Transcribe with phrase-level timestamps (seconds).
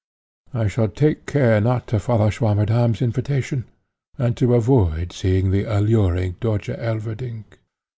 [0.51, 3.65] I shall take care not to follow Swammerdamm's invitation,
[4.17, 7.59] and to avoid seeing the alluring Dörtje Elverdink."